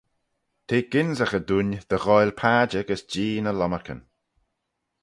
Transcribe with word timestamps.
T'eh 0.67 0.87
gynsaghey 0.91 1.43
dooin 1.47 1.69
dy 1.89 1.97
ghoaill 2.03 2.33
padjer 2.39 2.85
gys 2.87 3.03
Jee 3.11 3.41
ny 3.43 3.51
lomarcan. 3.55 4.01